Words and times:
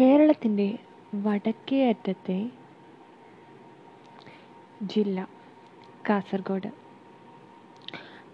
കേരളത്തിന്റെ 0.00 0.66
വടക്കേ 1.14 1.88
അറ്റത്തെ 1.88 2.38
ജില്ല 4.82 5.18
കാസർഗോഡ്. 6.08 6.70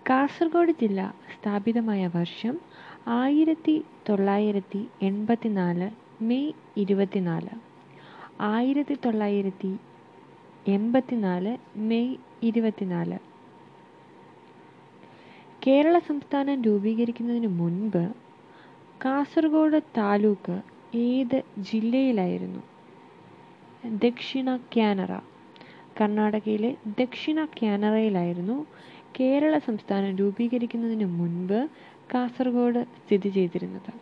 കാസർഗോഡ് 0.08 0.72
ജില്ല 0.72 1.00
സ്ഥാപിതമായ 1.34 2.06
വർഷം 2.06 2.54
ആയിരത്തി 3.06 3.74
തൊള്ളായിരത്തി 4.08 4.88
എൺപത്തി 5.02 5.48
നാല് 5.48 5.88
മെയ് 6.22 6.52
ഇരുപത്തിനാല്. 6.76 7.54
ആയിരത്തി 8.40 8.94
തൊള്ളായിരത്തി 9.04 9.72
എൺപത്തി 10.68 11.16
നാല് 11.16 11.52
മെയ് 11.88 12.16
ഇരുപത്തിനാല്. 12.42 13.18
കേരള 15.66 15.98
സംസ്ഥാനം 15.98 16.62
രൂപീകരിക്കുന്നതിന് 16.62 17.46
മുൻപ് 17.58 18.02
കാസർഗോഡ് 19.04 19.80
താലൂക്ക് 19.96 20.56
ഏത് 20.94 21.42
ജില്ലയിലായിരുന്നു? 21.58 22.60
ദക്ഷിണ 23.86 24.56
കാനറ. 24.56 25.12
കർണാടകയിലെ 26.00 26.76
ദക്ഷിണ 27.00 27.44
കാനറയിലായിരുന്നു 27.44 28.66
കേരള 29.20 29.58
സംസ്ഥാനം 29.58 30.16
രൂപീകരിക്കുന്നതിന് 30.16 31.04
മുൻപ് 31.04 31.68
കാസർഗോഡ് 32.14 32.84
സ്ഥിതി 32.84 33.28
ചെയ്തിരുന്നത്. 33.28 33.92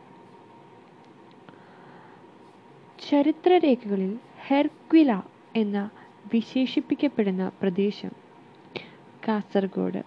ചരിത്രരേഖകളിൽ 3.10 4.18
ഹെർക്വില 4.46 5.22
എന്ന 5.56 5.90
വിശേഷിപ്പിക്കപ്പെടുന്ന 6.32 7.48
പ്രദേശം 7.60 8.10
കാസർഗോഡ്. 9.28 10.02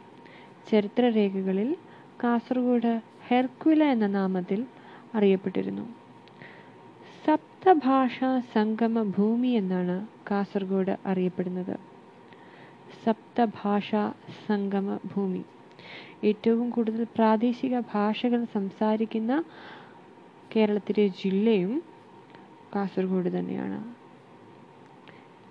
ചരിത്രരേഖകളിൽ 0.71 1.75
കാസർഗോഡ് 2.23 3.01
ഹെർക്വില 3.27 3.83
എന്ന 3.83 4.07
നാമത്തിൽ 4.07 4.65
അറിയപ്പെട്ടിരുന്നു. 5.13 6.04
സപ്തഭാഷാ 7.65 8.41
സംഗമ 8.53 9.03
ഭൂമി 9.03 9.47
എന്നാണ് 9.47 10.07
കാസർഗോഡ് 10.29 10.97
അറിയപ്പെടുന്നത്. 11.05 11.79
സപ്തഭാഷാ 13.03 14.13
സംഗമ 14.47 14.99
ഭൂമി 15.13 15.41
ഏറ്റവും 16.23 16.69
കൂടുതൽ 16.69 17.03
പ്രാദേശിക 17.17 17.79
ഭാഷകൾ 17.93 18.45
സംസാരിക്കുന്ന 18.53 19.43
കേരളത്തിലെ 20.55 21.07
ജില്ലയും 21.07 21.73
കാസർഗോഡ് 22.75 23.31
തന്നെയാണ്. 23.39 23.79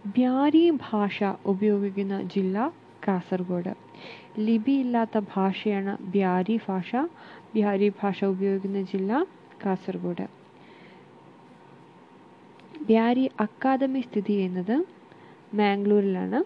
ബ്യാരി 0.05 0.71
ഭാഷ 0.71 1.19
ഉപയോഗിക്കുന്ന 1.47 2.23
ജില്ല 2.23 2.57
കാസർഗോഡ്. 3.09 3.75
ലിപി 4.39 4.73
ഇല്ലാത്ത 4.73 5.19
ഭാഷയാണ് 5.35 5.97
ബ്യാരി 6.11 6.61
ഭാഷ. 6.69 6.91
ബ്യാരി 7.55 7.89
ഭാഷ 8.03 8.25
ഉപയോഗിക്കുന്ന 8.25 8.81
ജില്ല 8.81 9.13
കാസർഗോഡ്. 9.65 10.44
ബ്യാരി 12.89 13.25
അക്കാദമി 13.45 14.01
സ്ഥിതി 14.07 14.33
ചെയ്യുന്നത് 14.33 14.77
മാംഗ്ലൂരിലാണ്. 15.59 16.39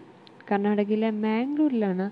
കർണാടകയിലെ 0.49 1.11
മാംഗ്ലൂരിലാണ് 1.25 2.07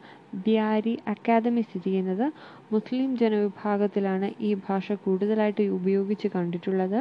ബ്യാരി 0.47 0.95
അക്കാദമി 1.13 1.63
സ്ഥിതി 1.67 1.85
ചെയ്യുന്നത്. 1.87 2.27
മുസ്ലിം 2.73 3.11
ജനവിഭാഗത്തിലാണ് 3.21 4.29
ഈ 4.49 4.51
ഭാഷ 4.67 4.97
കൂടുതലായിട്ട് 5.05 5.65
ഉപയോഗിച്ച് 5.79 6.29
കണ്ടിട്ടുള്ളത്. 6.35 6.99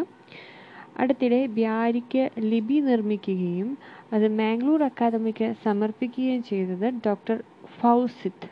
അടുത്തിടെ 1.01 1.39
ബ്യാരിക്ക് 1.57 2.21
ലിപി 2.51 2.77
നിർമ്മിക്കുകയും 2.89 3.69
അത് 4.15 4.27
മാംഗ്ലൂർ 4.39 4.81
അക്കാദമിക്ക് 4.89 5.47
സമർപ്പിക്കുകയും 5.65 6.43
ചെയ്തത് 6.51 6.87
ഡോക്ടർ 7.07 7.37
ഫൗസിത്ത് 7.79 8.49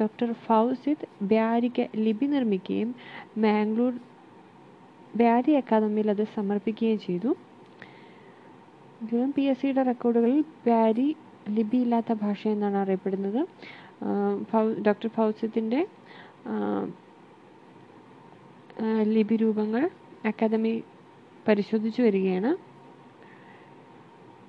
ഡോക്ടർ 0.00 0.30
ഫൗസിത്ത് 0.46 1.06
ബ്യാരിക്ക് 1.32 1.84
ലിപി 2.06 2.26
നിർമ്മിക്കുകയും 2.34 2.90
മാംഗ്ലൂർ 3.44 3.92
ബ്യാരി 5.20 5.52
അക്കാദമിയിൽ 5.60 6.08
അത് 6.14 6.24
സമർപ്പിക്കുകയും 6.36 6.98
ചെയ്തു. 7.06 7.30
എങ്കിലും 9.02 9.30
പി 9.32 9.42
എസ് 9.50 9.60
സിയുടെ 9.60 9.82
റെക്കോർഡുകളിൽ 9.82 10.44
ലിപി 11.56 11.76
ഇല്ലാത്ത 11.76 12.12
ഭാഷ 12.12 12.40
എന്നാണ് 12.48 12.76
അറിയപ്പെടുന്നത്. 12.76 13.40
ഡോക്ടർ 14.86 15.08
ഫൗസിത്തിന്റെ 15.16 15.80
ലിപി 19.14 19.36
രൂപങ്ങൾ 19.36 19.82
അക്കാദമി 20.26 20.72
പരിശോധിച്ചു 21.48 22.00
വരികയാണ്. 22.02 22.50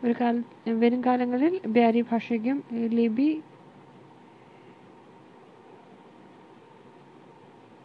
ഒരു 0.06 0.14
കാല 0.22 0.42
വരും 0.82 1.02
കാലങ്ങളിൽ 1.04 1.54
ബ്യാരി 1.68 2.02
ഭാഷയ്ക്കും 2.12 2.58
ലിപി 2.98 3.30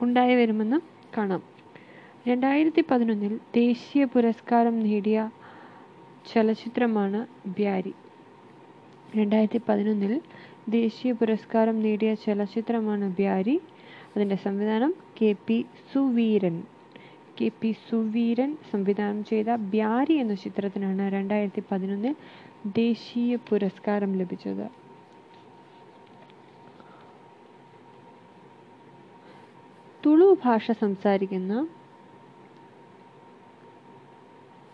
ഉണ്ടായി 0.03 0.34
വരുമെന്ന് 0.34 0.78
കാണാം. 1.16 1.42
രണ്ടായിരത്തി 2.28 2.82
പതിനൊന്നിൽ 2.91 3.41
ദേശീയ 3.54 4.04
പുരസ്കാരം 4.14 4.75
നേടിയ 4.81 5.19
ചലച്ചിത്രമാണ് 6.31 7.27
ബ്യാരി. 7.49 7.94
രണ്ടായിരത്തി 9.16 9.60
പതിനൊന്നിൽ 9.69 10.21
ദേശീയ 10.69 11.12
പുരസ്കാരം 11.12 11.83
നേടിയ 11.83 12.15
ചലച്ചിത്രമാണ് 12.15 13.16
ബ്യാരി. 13.16 13.60
അതിന്റെ 14.16 14.37
സംവിധാനം 14.37 14.94
K 15.22 15.37
P 15.47 15.66
Suveeran. 15.94 16.62
K 17.41 17.50
P 17.61 17.77
Suveeran 17.91 18.56
സംവിധാനം 18.72 19.25
ചെയ്ത 19.25 19.47
ബ്യാരി 19.56 20.12
എന്ന 20.12 20.34
ചിത്രത്തിനാണ് 20.34 21.12
രണ്ടായിരത്തി 21.12 21.62
പതിനൊന്നിൽ 21.72 22.15
ദേശീയ 22.66 23.37
പുരസ്കാരം 23.37 24.19
ലഭിച്ചത്. 24.19 24.66
തുളു 30.06 30.37
ഭാഷ 30.44 30.71
സംസാരിക്കുന്ന 30.71 31.69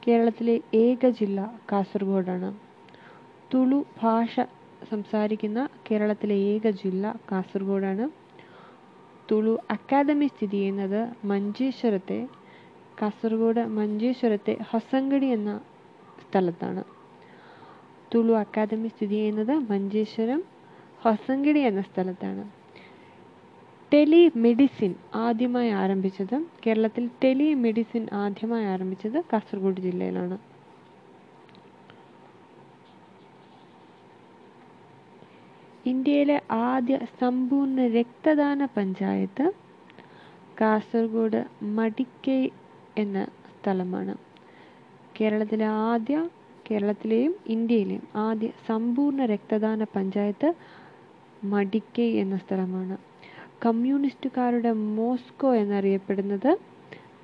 കേരളത്തിലെ 0.08 0.60
ഏക 0.74 1.08
ജില്ല 1.08 1.60
കാസർഗോഡാണ്. 1.72 2.48
തുളു 3.54 3.84
ഭാഷ 4.02 4.40
സംസാരിക്കുന്ന 4.90 5.68
കേരളത്തിലെ 5.90 6.34
ഏക 6.34 6.70
ജില്ല 6.70 7.20
കാസർഗോഡാണ്. 7.32 8.04
തുളു 9.30 9.58
അക്കാദമി 9.70 10.26
സ്ഥിതി 10.26 10.56
ചെയ്യുന്നത് 10.56 11.00
മഞ്ചേശ്വരത്തെ 11.24 12.28
കാസർഗോഡ് 13.00 13.66
മഞ്ചേശ്വരത്തെ 13.66 14.58
ഹൊസങ്കടി 14.70 15.26
എന്ന 15.26 15.60
സ്ഥലത്താണ്. 16.22 16.84
തുളു 18.14 18.32
അക്കാദമി 18.32 18.88
സ്ഥിതി 18.88 19.14
ചെയ്യുന്നത് 19.14 19.54
മഞ്ചേശ്വരം 19.72 20.42
ഹൊസങ്കടി 21.04 21.60
എന്ന 21.60 21.80
സ്ഥലത്താണ്. 21.80 22.57
ടെലി 23.92 24.32
മെഡിസിൻ 24.36 24.94
ആദ്യമായി 25.14 25.70
ആരംഭിച്ചത് 25.70 26.34
കേരളത്തിൽ 26.66 27.10
ടെലി 27.24 27.54
മെഡിസിൻ 27.54 28.08
ആദ്യമായി 28.12 28.64
ആരംഭിച്ചത് 28.64 29.24
കാസർഗോഡ് 29.32 29.80
ജില്ലയിലാണ്. 29.80 30.36
ഇന്ത്യയിലെ 35.86 36.42
ആദ്യ 36.50 36.98
സമ്പൂർണ 37.20 37.86
രക്തദാന 37.86 38.64
പഞ്ചായത്ത് 38.76 39.44
കാസർഗോഡ് 40.60 41.40
മടിക്കൈ 41.78 42.42
എന്ന 42.98 43.18
സ്ഥലമാണ്. 43.54 44.14
കേരളത്തിലെ 45.20 45.64
ആദ്യ 45.64 46.16
കേരളത്തിലെയും 46.70 47.34
ഇന്ത്യയിലെയും 47.46 48.08
ആദ്യ 48.16 48.48
സമ്പൂർണ 48.66 49.24
രക്തദാന 49.24 49.84
പഞ്ചായത്ത് 49.96 50.48
മടിക്കൈ 51.44 52.10
എന്ന 52.14 52.36
സ്ഥലമാണ്. 52.36 52.96
കമ്മ്യൂണിസ്റ്റുകാരുടെ 53.64 54.72
മോസ്കോ 54.96 55.54
എന്നറിയപ്പെടുന്നത് 55.54 56.50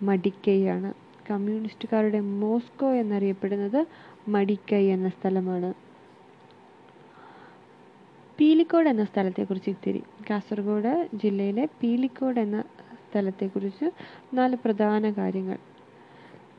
മടിക്കൈയാണ്. 0.02 0.90
കമ്മ്യൂണിസ്റ്റുകാരുടെ 1.30 2.20
മോസ്കോ 2.40 2.92
എന്നറിയപ്പെടുന്നത് 2.92 3.80
മടിക്കൈ 4.28 4.84
എന്ന 4.86 5.08
സ്ഥലമാണ്. 5.08 5.70
പീലിക്കോട് 8.38 8.88
എന്ന 8.88 9.04
സ്ഥലത്തെക്കുറിച്ച് 9.04 9.70
ഇത്തിരി 9.70 10.00
കാസർഗോഡ് 10.30 10.92
ജില്ലയിലെ 11.14 11.68
പീലിക്കോട് 11.82 12.40
എന്ന 12.40 12.58
സ്ഥലത്തെക്കുറിച്ച് 13.04 13.86
നാല് 14.34 14.56
പ്രധാന 14.56 15.10
കാര്യങ്ങൾ. 15.10 15.58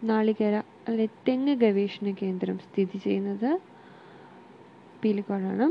നാളികേര 0.04 0.56
അല്ലെ 0.88 1.06
തെങ്ങ് 1.28 1.56
ഗവേഷണ 1.56 2.10
കേന്ദ്രം 2.22 2.58
സ്ഥിതി 2.58 2.98
ചെയ്യുന്നത് 2.98 3.50
പീലിക്കോടാണ്. 5.04 5.68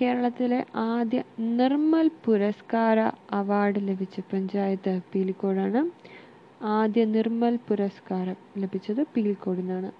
കേരളത്തിലെ 0.00 0.60
ആദ്യ 0.86 1.20
നിർമ്മൽ 1.38 2.10
പുരസ്കാര 2.24 2.98
അവാർഡ് 3.30 3.80
ലഭിച്ച 3.88 4.20
പഞ്ചായത്ത് 4.32 5.00
പീലിക്കോടാണ്. 5.12 5.80
ആദ്യ 6.76 7.04
നിർമ്മൽ 7.04 7.58
പുരസ്കാരം 7.68 8.36
ലഭിച്ചത് 8.58 9.02
പീലിക്കോടിനാണ്. 9.14 9.90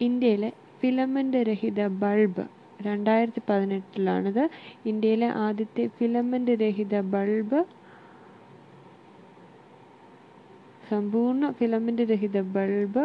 ഇന്ത്യയിലെ 0.00 0.50
ഫിലമെന്റ് 0.80 1.36
രഹിത 1.36 1.86
ബൾബ് 2.02 2.44
രണ്ടായിരത്തി 2.82 3.42
പതിനെട്ടിലാണിത് 3.48 4.44
ഇന്ത്യയിലെ 4.86 5.26
ആദ്യത്തെ 5.26 5.84
ഫിലമെന്റ് 5.98 6.54
രഹിത 6.64 7.00
ബൾബ് 7.14 7.60
സമ്പൂർണ 10.90 11.50
ഫിലമെന്റ് 11.50 12.02
രഹിത 12.02 12.40
ബൾബ് 12.56 13.04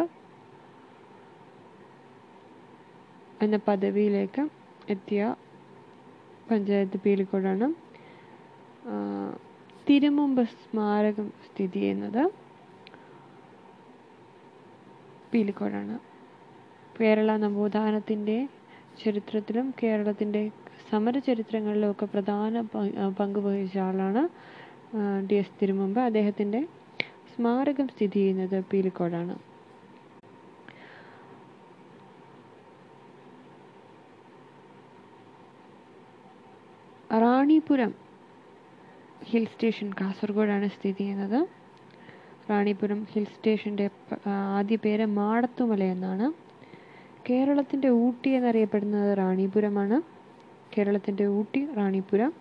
എന്ന 3.42 3.56
പദവിയിലേക്ക് 3.68 4.42
എത്തിയ 4.88 5.34
പഞ്ചായത്ത് 6.50 6.98
പീലിക്കോടാണ് 7.04 7.66
തിരുമുമ്പ് 9.88 10.42
സ്മാരകം 10.54 11.28
സ്ഥിതി 11.46 11.78
ചെയ്യുന്നത്. 11.78 12.22
പീലിക്കോടാണ്. 15.32 15.96
കേരള 16.94 17.36
നവോത്ഥാനത്തിന്റെ 17.42 18.36
ചരിത്രത്തിലും 19.02 19.66
കേരളത്തിന്റെ 19.82 20.42
സമര 20.90 21.18
ചരിത്രങ്ങളിലും 21.28 21.90
ഒക്കെ 21.90 22.06
പ്രധാന 22.14 22.54
പങ്ക് 23.18 23.40
വഹിച്ച 23.46 23.78
ആളാണ് 23.88 24.22
ഡി 25.28 25.36
എസ് 25.42 25.56
തിരുമുമ്പ്. 25.60 26.00
അദ്ദേഹത്തിന്റെ 26.08 26.60
സ്മാരകം 27.32 27.88
സ്ഥിതി 27.94 28.18
ചെയ്യുന്നത് 28.18 28.56
പീലിക്കോടാണ്. 28.70 29.34
റാണിപുരം 37.10 37.92
ഹിൽ 39.24 39.44
സ്റ്റേഷൻ 39.44 39.92
കാസർഗോഡാണ് 40.00 40.68
സ്ഥിതി 40.68 40.98
ചെയ്യുന്നത്. 40.98 41.38
റാണിപുരം 42.50 43.06
ഹിൽ 43.12 43.24
സ്റ്റേഷന്റെ 43.24 43.86
ആദ്യ 44.58 44.76
പേര് 44.76 45.06
മാടത്തുമല 45.16 45.82
എന്നാണ്. 45.84 46.26
കേരളത്തിന്റെ 47.30 47.88
ഊട്ടി 48.04 48.30
എന്നറിയപ്പെടുന്നത് 48.30 49.18
റാണിപുരമാണ്. 49.18 49.96
കേരളത്തിന്റെ 50.76 51.26
ഊട്ടി 51.30 51.68
റാണിപുരം. 51.76 52.32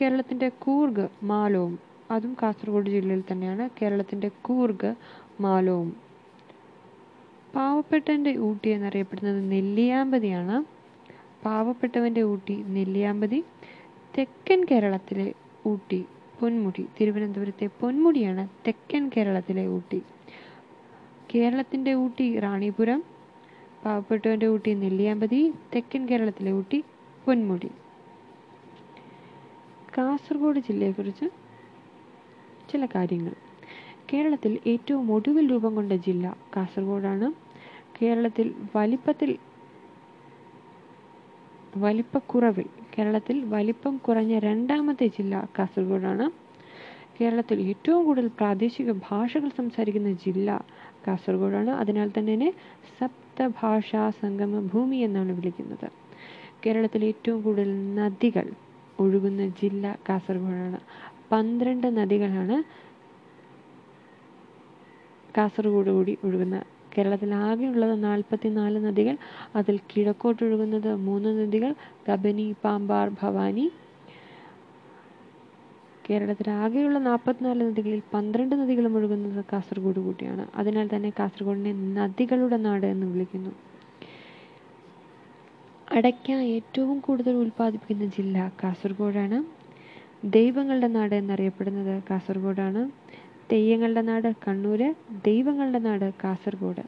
കേരളത്തിന്റെ 0.00 0.48
കൂർഗ് 0.58 1.08
മാലോം. 1.22 1.72
അതും 2.10 2.36
കാസർഗോഡ് 2.42 2.90
ജില്ലയിൽ 2.90 3.24
തന്നെയാണ്. 3.32 3.70
കേരളത്തിന്റെ 3.82 4.30
കൂർഗ് 4.42 4.90
മാലോം. 5.40 5.88
പാവപ്പെട്ടന്റെ 7.54 8.36
ഊട്ടി 8.40 8.68
എന്നറിയപ്പെടുന്നത് 8.68 9.52
നെല്ലിയാമ്പതിയാണ്. 9.52 10.56
പാവപ്പെട്ടവന്റെ 11.44 12.22
ഊട്ടി 12.24 12.54
നെല്ലിയാമ്പതി. 12.68 13.38
തെക്കൻ 14.18 14.64
കേരളത്തിലെ 14.70 15.34
ഊട്ടി 15.66 16.04
പൊന്മുടി. 16.40 16.86
തിരുവനന്തപുരത്തെ 17.00 17.66
പൊന്മുടിയാണ് 17.80 18.48
തെക്കൻ 18.66 19.10
കേരളത്തിലെ 19.16 19.66
ഊട്ടി. 19.66 20.02
കേരളത്തിന്റെ 21.34 21.94
ഊട്ടി 21.94 22.38
റാണിപുരം 22.38 23.02
പാവപ്പെട്ടവന്റെ 23.84 24.46
ഊട്ടി 24.46 24.74
നെല്ലിയാമ്പതി 24.74 25.40
തെക്കൻ 25.74 26.08
കേരളത്തിലെ 26.08 26.52
ഊട്ടി 26.52 26.84
പൊന്മുടി. 27.24 27.70
കാസർഗോഡ് 29.98 30.58
ജില്ലയെക്കുറിച്ച് 30.58 31.28
ചില 32.70 32.86
കാര്യങ്ങൾ. 32.86 33.34
കേരളത്തിൽ 34.12 34.58
ഏറ്റവും 34.66 35.12
ഒടുവിൽ 35.12 35.50
രൂപം 35.50 35.74
കൊണ്ട 35.74 35.92
ജില്ല 35.92 36.36
കാസർഗോഡാണ്. 36.56 37.28
കേരളത്തിൽ 38.02 38.54
വലിപ്പത്തിൽ 38.76 39.38
വലിപ്പക്കുറവിൽ 41.76 42.68
കേരളത്തിൽ 42.98 43.44
വലിപ്പം 43.44 43.96
കുറഞ്ഞ 43.96 44.38
രണ്ടാമത്തെ 44.38 45.06
ജില്ല 45.06 45.48
കാസർഗോഡാണ്. 45.58 46.24
കേരളത്തിൽ 47.20 47.58
ഏറ്റവും 47.70 48.04
കൂടുതൽ 48.04 48.28
പ്രാദേശിക 48.38 48.92
ഭാഷകൾ 49.08 49.48
സംസാരിക്കുന്ന 49.50 50.10
ജില്ല 50.24 50.48
കാസർഗോഡാണ്. 51.06 51.70
അതിനാൽ 51.70 52.08
തന്നെ 52.18 52.48
സപ്തഭാഷാ 52.98 54.10
സംഗമ 54.20 54.60
ഭൂമി 54.72 54.96
എന്നാണ് 54.96 55.32
വിളിക്കുന്നത്. 55.32 55.88
കേരളത്തിൽ 56.64 57.04
ഏറ്റവും 57.04 57.42
കൂടുതൽ 57.42 57.70
നദികൾ 57.94 58.46
ഒഴുകുന്ന 58.98 59.42
ജില്ല 59.60 59.98
കാസർഗോഡാണ്. 60.08 60.80
പന്ത്രണ്ട് 61.32 61.98
നദികളാണ് 61.98 62.56
കാസർഗോഡ് 65.36 65.90
കൂടി 65.90 66.18
ഒഴുകുന്ന 66.24 66.56
കേരളത്തിൽ 66.96 67.34
ആകെയുള്ളത് 67.34 68.04
നാൽപ്പത്തി 68.04 68.48
നാല് 68.48 68.86
നദികൾ 68.86 69.16
അതിൽ 69.56 69.80
കിഴക്കോട്ട് 69.90 70.44
ഒഴുകുന്നത് 70.44 70.94
മൂന്ന് 71.06 71.40
നദികൾ 71.40 71.72
കബനി 72.08 72.54
പാമ്പാർ 72.64 73.08
ഭവാനി. 73.22 73.66
കേരളത്തിൽ 76.10 76.50
ആകെയുള്ള 76.50 76.98
നാൽപ്പത്തിനാല് 76.98 77.62
നദികളിൽ 77.64 78.02
പന്ത്രണ്ട് 78.14 78.54
നദികളും 78.56 78.96
ഒഴുകുന്നത് 78.96 79.44
കാസർഗോഡ് 79.52 80.00
കൂടിയാണ് 80.00 80.46
അതിനാൽ 80.56 80.88
തന്നെ 80.94 81.10
കാസർഗോഡിനെ 81.18 81.72
നദികളുടെ 81.72 82.56
നാട് 82.56 82.86
എന്ന് 82.86 83.06
വിളിക്കുന്നു. 83.06 83.52
അടയ്ക്ക 85.92 86.30
ഏറ്റവും 86.56 87.00
കൂടുതൽ 87.00 87.34
ഉൽപ്പാദിപ്പിക്കുന്ന 87.34 88.06
ജില്ല 88.16 88.52
കാസർഗോഡാണ്. 88.62 89.38
ദൈവങ്ങളുടെ 90.36 90.86
നാട് 90.86 91.14
എന്നറിയപ്പെടുന്നത് 91.14 92.02
കാസർഗോഡാണ്. 92.10 92.82
തെയ്യങ്ങളുടെ 93.52 94.00
നാട് 94.00 94.34
കണ്ണൂര് 94.48 94.94
ദൈവങ്ങളുടെ 95.26 95.78
നാട് 95.78 96.12
കാസർഗോഡ്. 96.24 96.82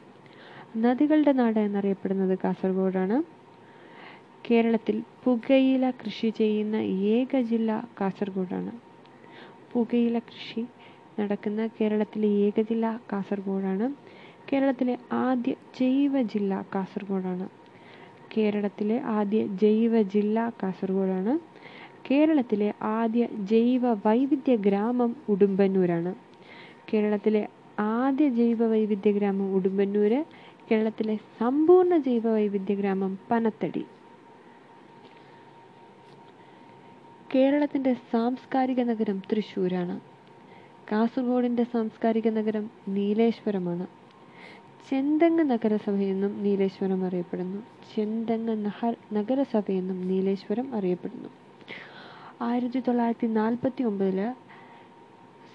നദികളുടെ 0.77 1.31
നാട് 1.31 1.59
എന്നറിയപ്പെടുന്നത് 1.59 2.37
കാസർഗോഡാണ്. 2.43 3.17
കേരളത്തിൽ 4.49 5.03
പുകയില 5.23 5.91
കൃഷി 5.91 6.29
ചെയ്യുന്ന 6.29 6.75
ഏക 7.15 7.41
ജില്ല 7.41 7.89
കാസർഗോഡാണ്. 8.01 8.71
പുകയില 9.73 10.19
കൃഷി 10.19 10.61
നടക്കുന്ന 11.19 11.67
കേരളത്തിലെ 11.67 12.27
ഏക 12.27 12.61
ജില്ല 12.61 13.01
കാസർഗോഡാണ്. 13.11 13.87
കേരളത്തിലെ 14.51 14.97
ആദ്യ 15.11 15.53
ജൈവ 15.79 16.21
ജില്ല 16.21 16.65
കാസർഗോഡാണ്. 16.75 17.45
കേരളത്തിലെ 18.37 18.97
ആദ്യ 19.11 19.41
ജൈവ 19.61 20.01
ജില്ല 20.01 20.53
കാസർഗോഡാണ്. 20.63 21.33
കേരളത്തിലെ 22.11 22.73
ആദ്യ 22.81 23.27
ജൈവ 23.51 23.93
വൈവിധ്യ 24.05 24.55
ഗ്രാമം 24.55 25.15
ഉടുമ്പന്നൂരാണ്. 25.29 26.30
കേരളത്തിലെ 26.93 27.47
ആദ്യ 27.79 28.29
ജൈവ 28.29 28.67
വൈവിധ്യ 28.67 29.11
ഗ്രാമം 29.11 29.55
ഉടുമ്പന്നൂര് 29.55 30.23
കേരളത്തിലെ 30.71 31.15
സമ്പൂർണ 31.15 31.97
ജൈവ 31.97 32.27
വൈവിധ്യ 32.27 32.75
ഗ്രാമം 32.75 33.19
പനത്തടി. 33.31 33.85
കേരളത്തിന്റെ 37.35 37.93
സാംസ്കാരിക 37.93 38.83
നഗരം 38.83 39.21
തൃശ്ശൂരാണ്. 39.31 39.99
കാസർഗോഡിന്റെ 40.91 41.63
സാംസ്കാരിക 41.63 42.29
നഗരം 42.29 42.69
നീലേശ്വരമാണ്. 42.87 43.87
ചെന്തങ്ങ് 44.89 45.49
നഗരസഭയെന്നും 45.49 46.43
നീലേശ്വരം 46.43 47.05
അറിയപ്പെടുന്നു. 47.05 47.63
ചെന്തങ്ങ് 47.95 48.65
നഗരസഭ 49.13 49.63
എന്നും 49.69 50.07
നീലേശ്വരം 50.07 50.75
അറിയപ്പെടുന്നു. 50.75 51.29
ആയിരത്തി 52.41 52.79
തൊള്ളായിരത്തി 52.79 53.27
നാൽപ്പത്തി 53.27 53.83
ഒമ്പതിൽ 53.83 54.33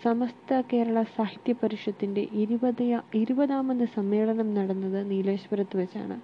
സമസ്ത 0.05 0.61
കേരള 0.73 1.03
സാഹിത്യ 1.17 1.53
പരിഷത്തിന്റെ 1.53 2.23
ഇരുപത് 2.33 2.83
ഇരുപതാമത് 3.15 3.85
സമ്മേളനം 3.95 4.49
നടന്നത് 4.55 5.11
നീലേശ്വരത്ത് 5.11 5.77
വെച്ചാണ്. 5.77 6.17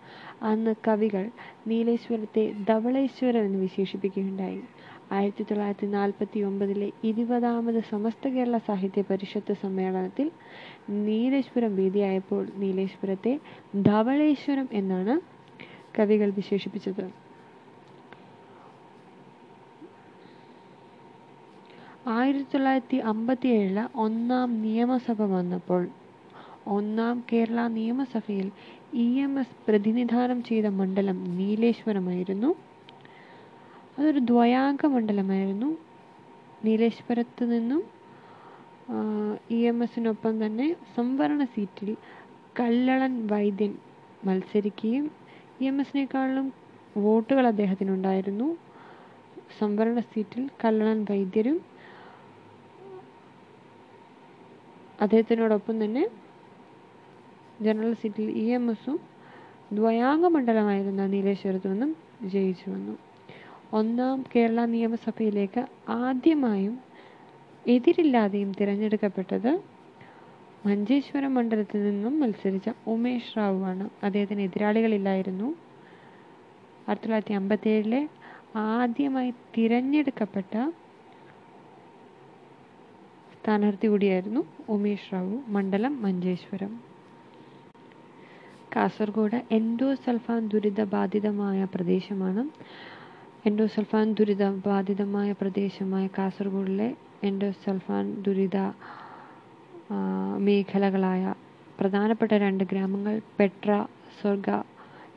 അന്ന് 0.42 0.74
കവികൾ 0.88 1.24
നീലേശ്വരത്തെ 1.68 2.44
ധവളേശ്വരം 2.68 3.44
എന്ന് 3.44 3.58
വിശേഷിപ്പിക്കുകയുണ്ടായി. 3.58 4.60
ആയിരത്തി 5.12 5.42
തൊള്ളായിരത്തി 5.42 5.86
നാൽപ്പത്തി 5.86 6.40
ഒമ്പതിലെ 6.40 6.88
ഇരുപതാമത് 7.04 7.80
സമസ്ത 7.90 8.28
കേരള 8.28 8.58
സാഹിത്യ 8.68 9.02
പരിഷത്ത് 9.10 9.54
സമ്മേളനത്തിൽ 9.54 10.28
നീലേശ്വരം 11.08 11.76
വേദിയായപ്പോൾ 11.76 12.44
നീലേശ്വരത്തെ 12.54 13.34
ധവളേശ്വരം 13.90 14.68
എന്നാണ് 14.72 15.16
കവികൾ 15.98 16.30
വിശേഷിപ്പിച്ചത്. 16.30 17.04
ആയിരത്തി 22.10 22.46
തൊള്ളായിരത്തി 22.52 22.98
അമ്പത്തി 23.10 23.48
ഏഴിൽ 23.56 23.76
ഒന്നാം 24.04 24.48
നിയമസഭ 24.62 25.22
വന്നപ്പോൾ 25.34 25.82
ഒന്നാം 26.76 27.16
കേരള 27.30 27.60
നിയമസഭയിൽ 27.76 28.48
ഇ 28.94 29.06
എം 29.20 29.38
എസ് 29.40 29.56
പ്രതിനിധാനം 29.68 30.42
ചെയ്ത 30.42 30.66
മണ്ഡലം 30.78 31.18
നീലേശ്വരമായിരുന്നു. 31.38 32.50
അതൊരു 33.98 34.18
ദ്വയാംഗ 34.30 34.86
മണ്ഡലമായിരുന്നു. 34.86 35.70
നീലേശ്വരത്ത് 36.64 37.44
നിന്നും 37.52 37.82
ഇ 39.50 39.60
എം 39.70 39.82
എസിനൊപ്പം 39.84 40.46
തന്നെ 40.46 40.66
സംവരണ 40.96 41.44
സീറ്റിൽ 41.54 41.90
കല്ലളൻ 42.60 43.26
വൈദ്യൻ 43.32 43.72
മത്സരിക്കുകയും 44.26 45.06
ഇ 45.60 45.66
എം 45.66 45.80
എസിനേക്കാളും 45.80 46.48
വോട്ടുകൾ 46.96 47.46
അദ്ദേഹത്തിനുണ്ടായിരുന്നു. 47.46 48.48
സംവരണ 49.60 50.00
സീറ്റിൽ 50.12 50.50
കല്ലളൻ 50.64 51.00
വൈദ്യരും 51.10 51.58
അദ്ദേഹത്തിനോടൊപ്പം 55.02 55.84
തന്നെ 55.84 56.04
ജനറൽ 57.60 57.94
സീറ്റിൽ 57.94 58.28
ഇ 58.36 58.46
എം 58.50 58.70
എസും 58.70 58.96
ദ്വയാംഗ 59.72 60.26
മണ്ഡലമായിരുന്ന 60.26 61.06
നീലേശ്വരത്തു 61.06 61.68
നിന്നും 61.68 61.90
ജയിച്ചു 62.24 62.70
വന്നു. 62.70 62.94
ഒന്നാം 63.72 64.24
കേരള 64.32 64.64
നിയമസഭയിലേക്ക് 64.64 65.62
ആദ്യമായും 66.00 66.74
എതിരില്ലാതെയും 67.64 68.52
തിരഞ്ഞെടുക്കപ്പെട്ടത് 68.52 69.52
മഞ്ചേശ്വരം 70.64 71.34
മണ്ഡലത്തിൽ 71.34 71.80
നിന്നും 71.84 72.20
മത്സരിച്ച 72.20 72.70
ഉമേഷ് 72.86 73.38
റാവു 73.38 73.60
ആണ് 73.64 73.90
അദ്ദേഹത്തിന് 74.04 74.42
എതിരാളികളില്ലായിരുന്നു. 74.42 75.48
ആയിരത്തി 76.86 77.04
തൊള്ളായിരത്തി 77.04 77.32
അമ്പത്തി 77.32 77.68
ഏഴിലെ 77.68 78.00
ആദ്യമായി 78.72 79.32
തിരഞ്ഞെടുക്കപ്പെട്ട 79.56 80.54
സ്ഥാനാർത്ഥി 83.42 83.86
കൂടിയായിരുന്നു 83.86 84.40
ഉമേഷ് 84.68 85.12
റാവു 85.12 85.36
മണ്ഡലം 85.48 86.02
മഞ്ചേശ്വരം. 86.02 86.72
കാസർഗോഡ് 88.76 89.38
എൻഡോസൾഫാൻ 89.52 90.48
ദുരിതബാധിതമായ 90.48 91.64
പ്രദേശമാണ്. 91.74 92.42
എൻഡോസൾഫാൻ 93.46 94.12
ദുരിതബാധിതമായ 94.12 95.32
പ്രദേശമായ 95.32 96.06
കാസർഗോഡിലെ 96.18 96.88
എൻഡോസൾഫാൻ 97.24 98.22
ദുരിത 98.22 98.58
മേഖലകളായ 100.46 101.34
പ്രധാനപ്പെട്ട 101.80 102.32
രണ്ട് 102.32 102.64
ഗ്രാമങ്ങൾ 102.64 103.20
പെട്ര 103.38 103.70
സ്വർഗ 104.20 104.50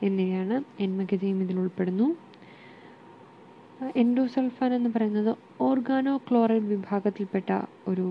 എന്നിവയാണ്. 0.04 0.64
എൻമകജയും 0.80 1.42
ഇതിൽ 1.44 1.60
ഉൾപ്പെടുന്നു. 1.60 2.08
എൻഡോസൾഫാൻ 3.96 4.74
എന്ന് 4.74 4.90
പറയുന്നത് 4.96 5.34
ഓർഗാനോ 5.60 6.18
ക്ലോറൈൻ 6.18 6.68
വിഭാഗത്തിൽപ്പെട്ട 6.68 7.50
ഒരു 7.88 8.08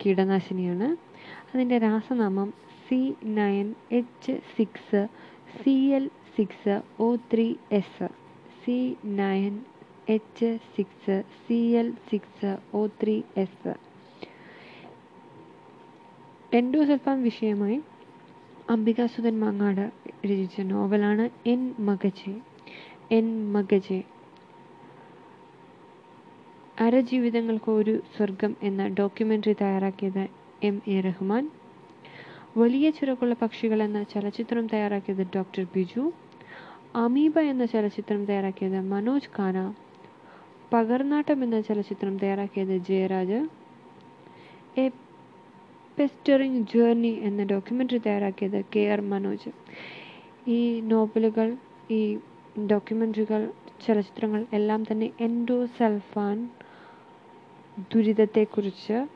കീടനാശിനിയാണ്. 0.00 0.96
അതിന്റെ 1.54 1.78
രാസനാമം 1.78 2.48
C 2.88 3.14
nine 3.22 3.74
H 3.90 4.40
six 4.56 5.02
C 5.60 5.74
L 5.98 6.10
six 6.36 6.80
O 7.00 7.16
three 7.32 7.54
S 7.70 8.08
C 8.64 8.96
nine 9.04 9.54
H 10.08 10.58
six 10.76 11.22
C 11.46 11.58
L 11.72 11.94
six 12.10 12.56
O 12.74 12.86
three 13.02 13.22
S 13.36 13.74
endosulfan 16.52 17.22
വിഷയമായി 17.22 17.78
അംബികാസുധൻ 18.70 19.38
മാങ്ങാട് 19.38 19.86
രചിച്ച 20.26 20.60
നോവലാണ് 20.60 21.30
എൻ 21.46 21.74
മകജെ 21.80 22.34
എൻ 23.10 23.52
മകജെ 23.52 24.00
അരജീവിതങ്ങൾക്ക് 26.80 27.70
ഒരു 27.70 28.00
സ്വർഗം 28.16 28.56
എന്ന 28.62 28.88
ഡോക്യുമെന്ററി 28.88 29.52
തയ്യാറാക്കിയത് 29.52 30.28
എം 30.62 30.82
എ 30.88 31.00
റഹ്മാൻ. 31.00 31.50
വലിയ 32.56 32.90
ചിറകുള്ള 32.90 33.34
പക്ഷികൾ 33.34 33.82
എന്ന 33.82 34.02
ചലച്ചിത്രം 34.02 34.66
തയ്യാറാക്കിയത് 34.66 35.26
ഡോക്ടർ 35.36 35.66
ബിജു. 35.74 36.12
അമീബ 36.96 37.38
എന്ന 37.38 37.64
ചലച്ചിത്രം 37.64 38.24
തയ്യാറാക്കിയത് 38.24 38.80
മനോജ് 38.80 39.28
ഖാന. 39.38 39.74
പകർനാട്ടം 40.72 41.44
എന്ന 41.44 41.60
ചലച്ചിത്രം 41.60 42.18
തയ്യാറാക്കിയത് 42.18 42.76
ജയരാജ്. 42.76 43.40
എ 44.78 44.88
പെസ്റ്ററിങ് 45.98 46.64
ജേർണി 46.74 47.20
എന്ന 47.22 47.44
ഡോക്യുമെന്ററി 47.44 47.98
തയ്യാറാക്കിയത് 47.98 48.64
കെ 48.76 48.80
ആർ 48.80 49.00
മനോജ്. 49.00 49.50
ഈ 50.50 50.80
നോവലുകൾ 50.80 51.56
ഈ 51.90 52.18
ഡോക്യുമെന്ററികൾ 52.70 53.52
ചലച്ചിത്രങ്ങൾ 53.86 54.46
എല്ലാം 54.52 54.84
തന്നെ 54.92 55.10
എൻഡോസൾഫാൻ 55.20 56.50
ദുരിതത്തെക്കുറിച്ച് 57.78 59.06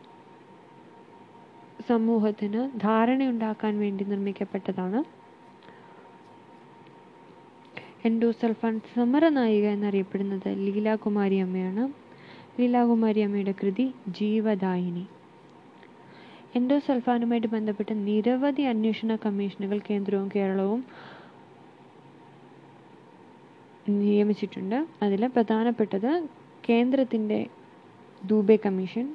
സമൂഹത്തിന് 1.88 2.80
ധാരണയുണ്ടാക്കാൻ 2.80 3.78
വേണ്ടി 3.78 4.04
നിർമ്മിക്കപ്പെട്ടതാണ്. 4.04 5.04
എൻഡോസൾഫാൻ 8.04 8.80
സമരനായിക 8.94 9.66
എന്നറിയപ്പെടുന്നത് 9.66 10.48
ലീലാകുമാരി 10.48 11.34
അമ്മയാണ്. 11.34 11.92
ലീലാകുമാരി 12.60 13.20
അമ്മയുടെ 13.20 13.54
കൃതി 13.62 13.94
ജീവദായിനി. 14.08 15.06
എൻഡോസൾഫാനുമായിട്ട് 16.56 17.46
ബന്ധപ്പെട്ട 17.46 17.92
നിരവധി 17.92 18.62
അന്വേഷണ 18.62 19.16
കമ്മീഷനുകൾ 19.16 19.80
കേന്ദ്രവും 19.90 20.30
കേരളവും 20.36 20.84
നിയമിച്ചിട്ടുണ്ട്. 23.88 24.86
അതിൽ 25.02 25.26
പ്രധാനപ്പെട്ടത് 25.26 26.28
കേന്ദ്രത്തിന്റെ 26.68 27.46
ദൂബെ 28.24 28.58
കമ്മീഷൻ. 28.66 29.14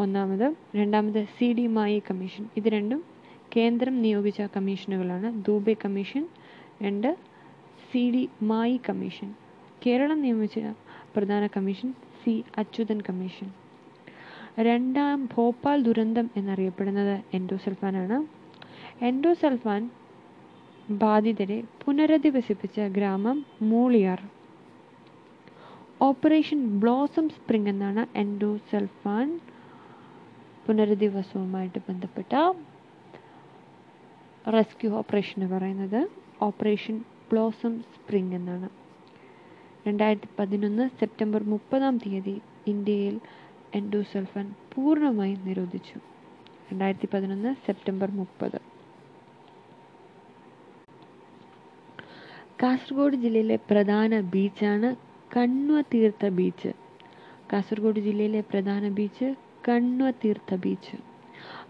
ഒന്നാമത്. 0.00 0.54
രണ്ടാമത് 0.76 1.24
സി 1.24 1.52
ഡി 1.52 1.66
മായി 1.66 2.02
കമ്മീഷൻ. 2.10 2.48
ഇത് 2.56 2.68
രണ്ടും 2.68 3.04
കേന്ദ്രം 3.56 4.02
നിയോഗിച്ച 4.02 4.42
കമ്മീഷനുകളാണ്. 4.42 5.44
ദൂബെ 5.46 5.76
കമ്മീഷൻ 5.84 6.28
രണ്ട് 6.82 7.16
C 7.92 8.10
D 8.10 8.28
Mayee 8.42 8.80
commission. 8.88 9.34
Keralam 9.86 10.22
നിയോഗിച്ച 10.22 10.58
പ്രധാന 11.16 11.46
കമ്മീഷൻ 11.46 11.92
സി 11.92 12.44
അച്യുതൻ 12.58 13.00
കമ്മീഷൻ. 13.00 13.50
രണ്ടാം 14.60 15.28
ഭോപ്പാൽ 15.34 15.82
ദുരന്തം 15.82 16.30
എന്നറിയപ്പെടുന്നത് 16.36 17.20
എൻഡോസൽഫാനാണ് 17.34 18.26
എൻഡോസൽഫാൻ 19.04 19.90
ബാധിതരെ 20.90 21.62
പുനരധിവസിപ്പിച്ച 21.84 22.80
ഗ്രാമം 22.80 23.46
മൂളിയാർ. 23.62 24.22
ഓപ്പറേഷൻ 26.00 26.78
ബ്ലോസം 26.80 27.28
സ്പ്രിംഗ് 27.28 27.68
എന്നാണ് 27.68 28.06
എൻഡോസൾഫാൻ 28.16 29.40
പുനരധിവാസവുമായിട്ട് 30.66 31.78
ബന്ധപ്പെട്ട 31.78 32.32
റെസ്ക്യൂ 34.54 34.96
ഓപ്പറേഷന് 34.96 35.46
പറയുന്നത്. 35.52 36.10
ഓപ്പറേഷൻ 36.42 37.04
ബ്ലോസം 37.30 37.80
സ്പ്രിംഗ് 37.80 38.34
എന്നാണ്. 38.34 38.68
രണ്ടായിരത്തി 39.86 40.28
പതിനൊന്ന് 40.38 40.90
സെപ്റ്റംബർ 41.00 41.42
മുപ്പതാം 41.42 41.98
തീയതി 41.98 42.40
ഇന്ത്യയിൽ 42.66 43.20
എൻഡോസൾഫാൻ 43.74 44.54
പൂർണമായും 44.74 45.40
നിരോധിച്ചു. 45.44 45.98
രണ്ടായിരത്തി 46.70 47.08
പതിനൊന്ന് 47.14 47.54
സെപ്റ്റംബർ 47.66 48.10
മുപ്പത്. 48.10 48.58
കാസർഗോഡ് 52.62 53.16
ജില്ലയിലെ 53.16 53.56
പ്രധാന 53.70 54.20
ബീച്ചാണ് 54.20 55.13
കണ്വതീർത്ഥ 55.30 56.28
ബീച്ച്. 56.28 56.70
കാസർഗോഡ് 57.52 58.00
ജില്ലയിലെ 58.00 58.40
പ്രധാന 58.40 58.88
ബീച്ച് 58.88 59.34
കണ്വതീർത്ഥ 59.68 60.54
ബീച്ച്. 60.54 60.96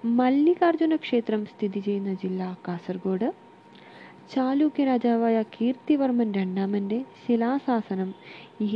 മല്ലികാർജുന 0.04 0.96
ക്ഷേത്രം 0.96 1.46
സ്ഥിതി 1.46 1.80
ചെയ്യുന്ന 1.80 2.14
ജില്ല 2.14 2.58
കാസർഗോഡ്. 2.68 3.28
ചാലൂക്യ 4.34 4.84
രാജാവായ 4.84 5.42
കീർത്തിവർമ്മൻ 5.42 6.32
രണ്ടാമന്റെ 6.32 7.04
ശിലാശാസനം 7.22 8.10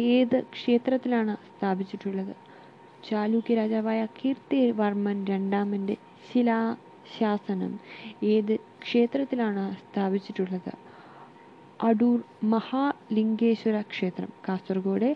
ഏത് 0.09 0.43
ക്ഷേത്രത്തിലാണ് 0.43 1.37
സ്ഥാപിച്ചിട്ടുള്ളത്? 1.49 2.35
ചാലൂക്യ 3.11 3.55
രാജാവായ 3.55 4.07
കീർത്തിവർമ്മൻ 4.19 5.27
രണ്ടാമന്റെ 5.27 5.97
ശിലാശാസനം 6.29 7.73
ഏത് 8.23 8.55
ക്ഷേത്രത്തിലാണ് 8.83 9.77
സ്ഥാപിച്ചിട്ടുള്ളത്? 9.77 10.73
അടൂർ 11.83 12.19
മഹാലിംഗേശ്വര 13.11 13.81
ക്ഷേത്രം 13.83 14.31
കാസർഗോഡ് 14.49 15.09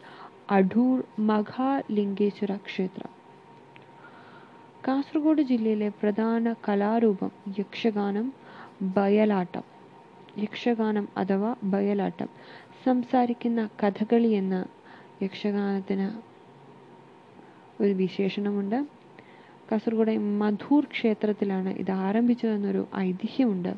അടൂർ 0.51 0.99
മഹാലിംഗേശ്വര 1.21 2.57
ക്ഷേത്രം. 2.69 3.11
കാസർഗോഡ് 4.87 5.43
ജില്ലയിലെ 5.43 5.89
പ്രധാന 6.01 6.55
കലാരൂപം 6.69 7.31
യക്ഷഗാനം 7.59 8.27
ബയലാട്ടം. 8.97 9.65
യക്ഷഗാനം 10.39 11.09
അഥവാ 11.17 11.55
ബയലാട്ടം. 11.65 12.31
സംസാരിക്കുന്ന 12.85 13.69
കഥകളി 13.83 14.29
എന്ന 14.33 14.57
യക്ഷഗാനത്തിന് 15.23 16.09
ഒരു 17.83 17.93
വിശേഷണമുണ്ട്. 17.93 18.79
കാസർഗോഡ് 19.71 20.17
മധൂർ 20.41 20.85
ക്ഷേത്രത്തിലാണ് 20.87 21.71
ഇത് 21.77 21.91
ആരംഭിച്ചതെന്നൊരു 22.07 22.85
ഐതിഹ്യമുണ്ട്. 22.99 23.73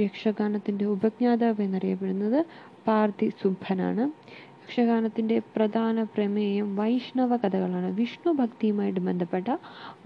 യക്ഷഗാനത്തിന്റെ 0.00 0.84
ഉപജ്ഞാതാവ് 0.86 1.62
എന്നറിയപ്പെടുന്നത് 1.62 2.40
പാർത്ഥി 2.86 3.32
സുബ്ബനാണ്. 3.42 4.04
യക്ഷഗാനത്തിന്റെ 4.62 5.42
പ്രധാന 5.56 6.02
പ്രമേയം 6.02 6.76
വൈഷ്ണവ 6.76 7.36
കഥകളാണ്. 7.36 7.92
വിഷ്ണു 7.92 8.32
ഭക്തിയുമായിട്ട് 8.32 9.00
ബന്ധപ്പെട്ട 9.00 9.48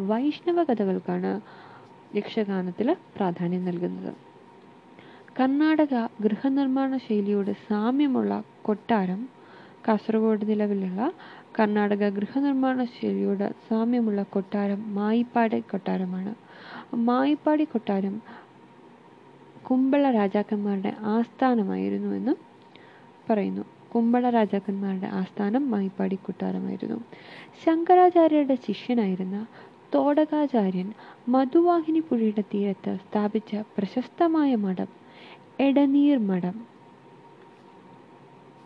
വൈഷ്ണവ 0.01 0.65
കഥകൾക്കാണ് 0.65 1.41
യക്ഷഗാനത്തിൽ 2.17 2.97
പ്രാധാന്യം 3.17 3.65
നൽകുന്നത്. 3.65 4.13
കർണാടക 5.41 5.95
ഗൃഹനിർമ്മാണ 6.21 6.97
ശൈലിയോട് 6.97 7.51
സാമ്യമുള്ള 7.69 8.33
കൊട്ടാരം 8.63 9.21
കാസർഗോഡ് 9.89 10.49
നിലവിലുള്ള 10.49 11.13
കർണാടക 11.59 12.09
ഗൃഹനിർമ്മാണ 12.09 12.85
ശൈലിയോട് 12.85 13.53
സാമ്യമുള്ള 13.69 14.23
കൊട്ടാരം 14.23 14.95
മായിപ്പാടി 14.95 15.61
കൊട്ടാരമാണ്. 15.61 16.35
മായിപ്പാടി 16.95 17.65
കൊട്ടാരം 17.65 18.15
കുമ്പള 19.71 20.11
രാജാക്കന്മാരുടെ 20.11 20.93
ആസ്ഥാനമായിരുന്നു 21.07 22.15
എന്ന് 22.17 22.52
പറയുന്നു. 23.31 23.63
കുമ്പള 23.95 24.31
രാജാക്കന്മാരുടെ 24.31 25.07
ആസ്ഥാനം 25.07 25.71
മായിപ്പാടി 25.71 26.15
കൊട്ടാരമായിരുന്നു. 26.15 27.05
ശങ്കരാചാര്യരുടെ 27.65 28.55
ശിഷ്യനായിരുന്ന 28.55 29.47
തോടകാചാര്യൻ 29.95 30.93
മധുവാഹിനി 31.29 31.99
പുഴയുടെ 32.01 32.41
തീരത്ത് 32.41 32.99
സ്ഥാപിച്ച 33.11 33.57
പ്രശസ്തമായ 33.57 34.55
മഠം 34.55 34.87
എടനീർ 35.61 36.19
മഠം. 36.19 36.67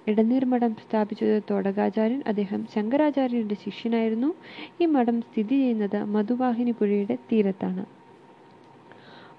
ഇടനീർ 0.07 0.45
മഠം 0.45 0.75
സ്ഥാപിച്ചത് 0.75 1.43
തോടകാചാര്യൻ. 1.51 2.23
അദ്ദേഹം 2.27 2.67
ശങ്കരാചാര്യരുടെ 2.75 3.55
ശിഷ്യനായിരുന്നു. 3.55 4.35
ഈ 4.81 4.87
മഠം 4.87 5.23
സ്ഥിതി 5.23 5.57
ചെയ്യുന്നത് 5.57 6.05
മധുവാഹിനി 6.05 6.71
പുഴയുടെ 6.71 7.19
തീരത്താണ്. 7.33 7.87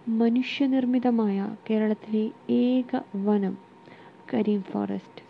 മനുഷ്യനിർമ്മിതമായ 0.07 1.55
കേരളത്തിലെ 1.69 2.53
ഏക 2.53 2.99
വനം 3.15 3.66
കരീം 4.33 4.61
ഫോറസ്റ്റ്. 4.61 5.21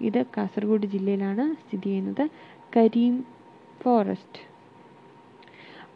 ഇത് 0.00 0.26
കാസർഗോഡ് 0.36 0.86
ജില്ലയിലാണ് 0.86 1.54
സ്ഥിതി 1.54 1.88
ചെയ്യുന്നത്. 1.88 2.24
കരീം 2.76 3.14
ഫോറസ്റ്റ്. 3.82 4.40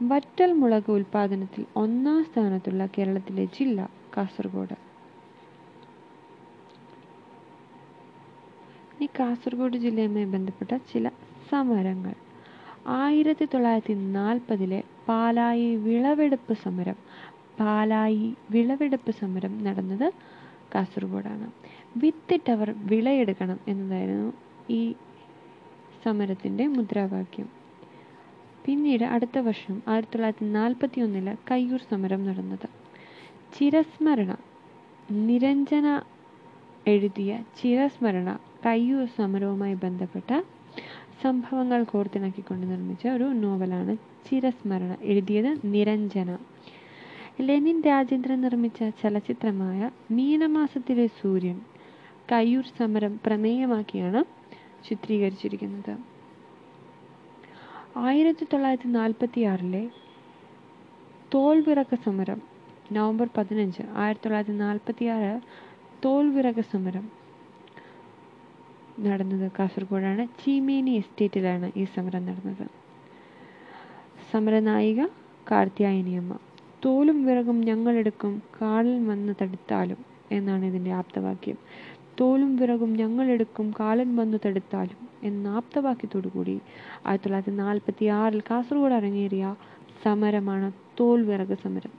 വറ്റൽ 0.03 0.53
മുളക് 0.53 0.91
ഉൽപാദനത്തിൽ 0.91 1.67
ഒന്നാം 1.77 2.25
സ്ഥാനത്തുള്ള 2.25 2.87
കേരളത്തിലെ 2.87 3.45
ജില്ല 3.57 3.79
കാസർഗോഡ്. 4.17 4.77
ഈ 9.03 9.07
കാസർഗോഡ് 9.19 9.77
ജില്ലയുമായി 9.77 10.25
ബന്ധപ്പെട്ട 10.25 10.73
ചില 10.93 11.07
സമരങ്ങൾ. 11.51 12.15
ആയിരത്തി 13.01 13.45
തൊള്ളായിരത്തി 13.45 13.95
നാൽപ്പതിലെ 14.19 14.79
പാലായി 15.09 15.77
വിളവെടുപ്പ് 15.87 16.55
സമരം 16.55 16.99
പാലായി 17.61 18.27
വിളവെടുപ്പ് 18.51 19.11
സമരം 19.11 19.65
നടന്നത് 19.65 20.07
കാസർഗോഡാണ്. 20.75 21.47
വിത്തിട്ടവർ 22.03 22.75
വിളയെടുക്കണം 22.91 23.59
എന്നതായിരുന്നു 23.69 24.31
ഈ 24.71 24.83
സമരത്തിന്റെ 26.05 26.67
മുദ്രാവാക്യം. 26.67 27.49
പിന്നീട് 28.65 29.05
അടുത്ത 29.05 29.39
വർഷം 29.39 29.83
ആയിരത്തി 29.89 30.13
തൊള്ളായിരത്തി 30.13 30.45
നാൽപ്പത്തി 30.45 31.01
ഒന്നിൽ 31.01 31.37
കയ്യൂർ 31.51 31.81
സമരം 31.91 32.23
നടന്നത്. 32.27 32.67
ചിരസ്മരണ 33.57 34.33
നിരഞ്ജന 35.29 35.87
എഴുതിയ 36.87 37.33
ചിരസ്മരണ 37.61 38.31
കയ്യൂർ 38.67 39.07
സമരവുമായി 39.17 39.75
ബന്ധപ്പെട്ട 39.75 40.31
സംഭവങ്ങൾ 41.23 41.85
കോർത്തിണക്കിക്കൊണ്ട് 41.85 42.67
നിർമ്മിച്ച 42.71 43.07
ഒരു 43.09 43.25
നോവലാണ് 43.25 43.93
ചിരസ്മരണ 44.29 44.97
എഴുതിയത് 45.03 45.51
നിരഞ്ജന. 45.75 46.31
ലെനിൻ 47.41 47.79
രാജേന്ദ്രൻ 47.87 48.41
നിർമ്മിച്ച 48.41 48.83
ചലച്ചിത്രമായ 49.03 49.81
മീനമാസത്തിലെ 50.11 51.07
സൂര്യൻ 51.21 51.57
കയ്യൂർ 52.31 52.67
സമരം 52.79 53.13
പ്രമേയമാക്കിയാണ് 53.25 54.21
ചിത്രീകരിച്ചിരിക്കുന്നത്. 54.87 55.93
ആയിരത്തി 58.09 58.45
തൊള്ളായിരത്തി 58.53 58.89
നാൽപ്പത്തി 58.97 59.41
ആറിലെ 59.51 59.83
തോൽവിറക്ക 61.35 61.95
സമരം 62.07 62.41
നവംബർ 62.93 63.29
പതിനഞ്ച് 63.37 63.83
ആയിരത്തി 64.03 64.25
തൊള്ളായിരത്തി 64.25 64.57
നാൽപ്പത്തി 64.65 65.07
ആറ് 65.15 65.31
തോൽവിറക 66.05 66.61
സമരം 66.73 67.07
നടന്നത് 69.07 69.47
കാസർഗോഡാണ്. 69.59 70.25
ചീമേനി 70.43 70.93
എസ്റ്റേറ്റിലാണ് 71.01 71.69
ഈ 71.77 71.85
സമരം 71.97 72.25
നടന്നത്. 72.29 72.67
സമരനായിക 74.33 75.01
കാർത്തിയായനിയമ്മ 75.51 76.35
തോലും 76.85 77.19
വിറകും 77.27 77.59
ഞങ്ങളെടുക്കും 77.61 78.43
കാളിൽ 78.61 78.99
വന്ന് 79.11 79.33
തടുത്താലും 79.41 80.01
എന്നാണ് 80.33 80.65
ഇതിന്റെ 80.65 80.93
ആപ്തവാക്യം. 81.01 81.59
തോലും 82.21 82.57
വിറകും 82.57 82.93
ഞങ്ങളെടുക്കും 82.93 83.75
കാലൻ 83.81 84.17
വന്നു 84.17 84.39
തടുത്താലും. 84.47 84.99
എന്ന 85.23 85.49
ആപ്തവാക്യത്തോടുകൂടി 85.49 86.55
ആയിരത്തി 87.07 87.25
തൊള്ളായിരത്തി 87.25 87.57
നാൽപ്പത്തി 87.57 88.05
ആറിൽ 88.19 88.41
കാസർഗോഡ് 88.41 88.93
അരങ്ങേറിയ 88.93 89.45
സമരമാണ് 90.05 90.73
തോൽ 91.01 91.23
വിറക് 91.23 91.59
സമരം. 91.63 91.93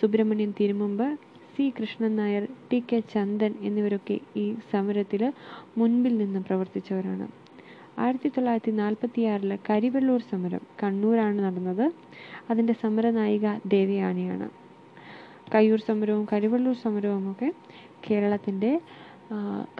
Subramanian 0.00 0.54
Thirumumbu 0.60 1.06
C. 1.56 1.72
Krishnan 1.80 2.16
Nair 2.16 2.48
T. 2.72 2.82
K. 2.92 3.00
Chandan 3.14 3.54
എന്നിവരൊക്കെ 3.60 4.20
ഈ 4.36 4.54
സമരത്തിൽ 4.72 5.22
മുൻപിൽ 5.78 6.16
നിന്ന് 6.16 6.40
പ്രവർത്തിച്ചവരാണ്. 6.40 7.26
ആയിരത്തി 7.98 8.28
തൊള്ളായിരത്തി 8.28 8.70
നാൽപ്പത്തി 8.72 9.22
ആറിലെ 9.22 9.58
കരിവെള്ളൂർ 9.70 10.20
സമരം 10.30 10.60
കണ്ണൂരാണ് 10.82 11.38
നടന്നത്. 11.38 11.86
അതിന്റെ 12.50 12.72
സമരനായിക 12.82 13.46
ദേവയാനിയാണ്. 13.66 14.46
കയ്യൂർ 15.54 15.80
സമരവും 15.88 16.26
കരിവെള്ളൂർ 16.32 16.74
സമരവും 16.74 17.30
ഒക്കെ 17.30 17.48
കേരളത്തിന്റെ 18.10 18.70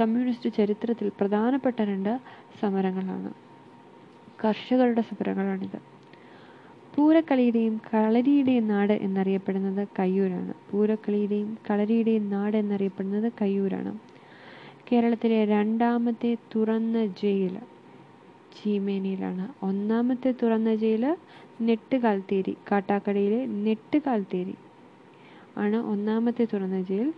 കമ്മ്യൂണിസ്റ്റ് 0.01 0.51
ചരിത്രത്തിൽ 0.57 1.13
പ്രധാനപ്പെട്ട 1.21 1.83
രണ്ട് 1.83 2.13
സമരങ്ങളാണ്. 2.61 3.31
കർഷകരുടെ 4.45 5.01
സമരങ്ങളാണിത്. 5.01 5.79
പൂരക്കളിയുടെയും 6.95 7.81
കളരിയുടെയും 7.95 8.69
നാട് 8.69 8.93
എന്നറിയപ്പെടുന്നത് 8.93 9.89
കയ്യൂരാണ്. 9.99 10.55
പൂരക്കളിയുടെയും 10.71 11.59
കളരിയുടെയും 11.71 12.31
നാട് 12.31 12.57
എന്നറിയപ്പെടുന്നത് 12.57 13.33
കയ്യൂരാണ്. 13.41 13.93
കേരളത്തിലെ 14.89 15.45
രണ്ടാമത്തെ 15.45 16.37
തുറന്ന 16.55 17.07
ജയിൽ 17.23 17.55
ചീമേനിയിലാണ്. 18.57 19.55
ഒന്നാമത്തെ 19.63 20.35
തുറന്ന 20.43 20.75
ജയിൽ 20.75 21.05
നെട്ടുകാൽത്തേരി 21.61 22.57
കാട്ടാക്കടയിലെ 22.71 23.47
നെട്ടുകാൽത്തേരി 23.65 24.55
ആണ് 25.57 25.77
ഒന്നാമത്തെ 25.87 26.45
തുറന്ന 26.53 26.83
ജയിൽ. 26.83 27.09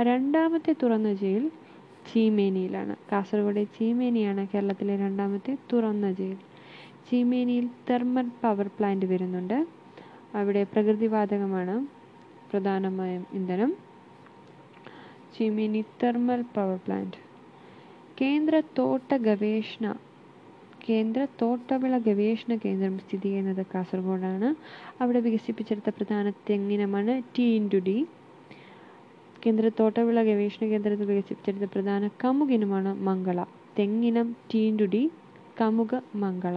രണ്ടാമത്തെ 0.00 0.74
തുറന്ന 0.82 1.14
ജയിൽ 1.14 1.44
ചീമേനിയിലാണ്. 2.12 2.96
കാസർഗോഡ് 3.12 3.66
ചീമേനിയാണ് 3.78 4.48
കേരളത്തിലെ 4.54 4.96
രണ്ടാമത്തെ 4.96 5.56
തുറന്ന 5.72 6.12
ജയിൽ. 6.12 6.38
ചീമേനിയിൽ 7.10 7.66
തെർമൽ 7.90 8.26
പവർ 8.42 8.66
പ്ലാന്റ് 8.78 9.06
വരുന്നുണ്ട്. 9.06 9.58
അവിടെ 10.34 10.62
പ്രകൃതിവാതകമാണ് 10.62 11.74
പ്രധാനമായും 12.50 13.26
ഇന്ധനം. 13.32 13.70
Cheemeni 15.34 15.84
thermal 16.02 16.44
power 16.56 16.78
plant. 16.86 17.18
കേന്ദ്ര 18.20 18.62
തോട്ട 18.78 19.16
ഗവേഷണ 19.16 19.86
കേന്ദ്ര 20.88 21.26
തോട്ടവിള 21.42 21.98
ഗവേഷണ 21.98 22.56
കേന്ദ്രം 22.64 22.98
സ്ഥിതി 22.98 23.28
ചെയ്യുന്നത് 23.28 23.66
കാസർഗോഡാണ്. 23.74 24.48
അവിടെ 25.00 25.20
വികസിപ്പിച്ചെടുത്ത 25.20 25.90
പ്രധാന 25.96 26.30
തെങ്ങിനമാണ് 26.50 27.22
ടി 27.38 27.46
ഇന്റു 27.54 27.78
ഡി 27.78 27.96
കേന്ദ്ര 29.42 29.68
തോട്ടവിള 29.78 30.22
ഗവേഷണ 30.22 30.64
കേന്ദ്രത്തിൽ 30.66 31.06
വികസിപ്പിച്ചെടുത്ത 31.06 31.66
പ്രധാന 31.74 32.10
കമുകിനമാണ് 32.24 32.92
മംഗള. 33.00 33.38
തെങ്ങിനം 33.78 34.28
ടി 34.50 34.60
ഇന്റു 34.68 34.86
കമുക 35.60 35.92
മംഗള. 36.16 36.56